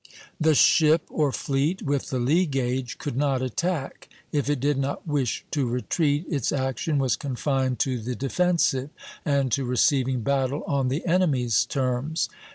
[0.39, 5.05] The ship, or fleet, with the lee gage could not attack; if it did not
[5.05, 8.89] wish to retreat, its action was confined to the defensive,
[9.23, 12.29] and to receiving battle on the enemy's terms.